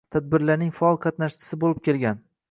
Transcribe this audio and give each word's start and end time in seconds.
Tadbirlarning 0.13 0.71
faol 0.77 0.97
qatnashchisi 1.03 1.59
bo‘lib 1.65 1.83
kelgan. 1.89 2.19